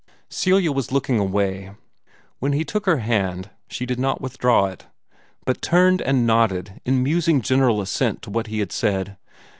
[0.31, 1.73] Celia was looking away.
[2.39, 4.87] When he took her hand she did not withdraw it,
[5.45, 9.17] but turned and nodded in musing general assent to what he had said.